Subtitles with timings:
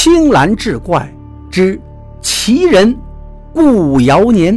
[0.00, 1.12] 青蓝志怪
[1.50, 1.76] 之
[2.20, 2.96] 奇人
[3.52, 4.56] 顾尧年。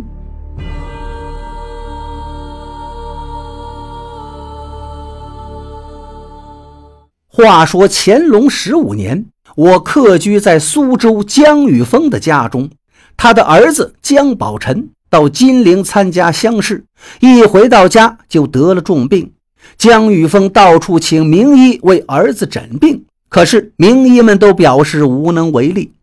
[7.28, 9.26] 话说乾隆十五年，
[9.56, 12.70] 我客居在苏州江雨峰的家中，
[13.18, 16.86] 他的儿子江宝臣到金陵参加乡试，
[17.20, 19.34] 一回到家就得了重病。
[19.76, 23.06] 江雨峰到处请名医为儿子诊病。
[23.32, 25.94] 可是名医们都表示无能为力。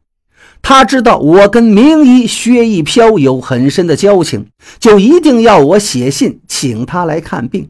[0.63, 4.47] 他知道我跟名医薛一飘有很深的交情，
[4.81, 7.69] 就一定要我写信请他来看病。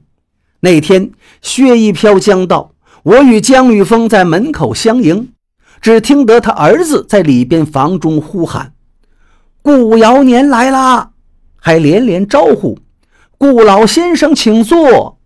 [0.60, 1.10] 那天
[1.42, 2.70] 薛一飘将到，
[3.02, 5.32] 我与江玉峰在门口相迎，
[5.80, 8.72] 只听得他儿子在里边房中呼喊
[9.60, 11.10] ：“顾尧年来啦！”
[11.60, 12.78] 还连连招呼
[13.36, 15.18] ：“顾老先生请坐。”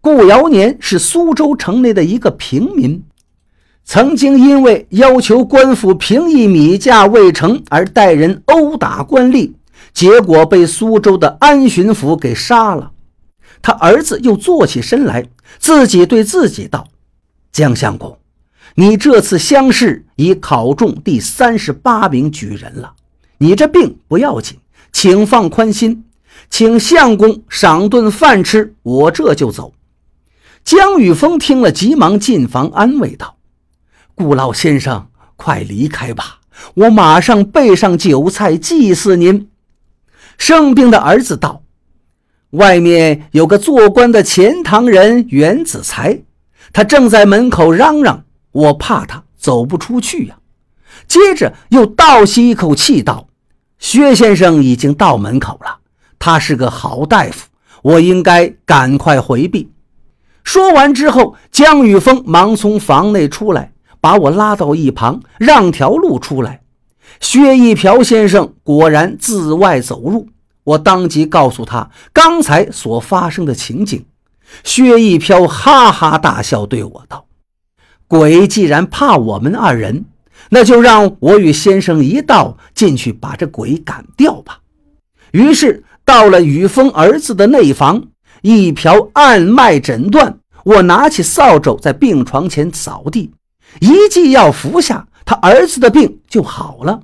[0.00, 3.02] 顾尧年是苏州城内的一个平民。
[3.88, 9.52] 曾经因为要求官府平抑米价未成而带人殴打官吏，
[9.94, 12.90] 结果被苏州的安巡抚给杀了。
[13.62, 15.24] 他儿子又坐起身来，
[15.60, 16.88] 自己对自己道
[17.52, 18.18] ：“江相公，
[18.74, 22.94] 你这次乡试已考中第三十八名举人了。
[23.38, 24.58] 你这病不要紧，
[24.92, 26.04] 请放宽心，
[26.50, 29.72] 请相公赏顿饭吃，我这就走。”
[30.64, 33.35] 江雨峰听了，急忙进房安慰道。
[34.16, 36.40] 顾老先生，快离开吧！
[36.72, 39.50] 我马上备上酒菜祭祀您。
[40.38, 41.62] 生病的儿子道
[42.56, 46.22] ：“外面有个做官的钱塘人袁子才，
[46.72, 50.38] 他正在门口嚷嚷，我怕他走不出去呀。”
[51.06, 53.28] 接着又倒吸一口气道
[53.78, 55.80] ：“薛先生已经到门口了，
[56.18, 57.48] 他是个好大夫，
[57.82, 59.70] 我应该赶快回避。”
[60.42, 63.72] 说完之后，江雨峰忙从房内出来。
[64.06, 66.60] 把我拉到一旁，让条路出来。
[67.18, 70.28] 薛一瓢先生果然自外走入，
[70.62, 74.04] 我当即告诉他刚才所发生的情景。
[74.62, 77.26] 薛一瓢哈哈大笑，对我道
[78.06, 80.04] ：“鬼既然怕我们二人，
[80.50, 84.60] 那就让我与先生一道进去把这鬼赶掉吧。”
[85.34, 88.04] 于是到了雨峰儿子的内房，
[88.42, 93.32] 一瓢按脉诊断，我拿起扫帚在病床前扫地。
[93.80, 97.00] 一剂药服下，他儿子的病就好了。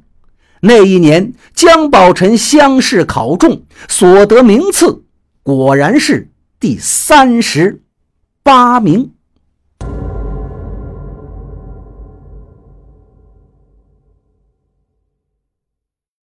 [0.60, 5.04] 那一年，江宝臣乡试考中，所得名次
[5.42, 6.30] 果然是
[6.60, 7.82] 第三十
[8.42, 9.12] 八名。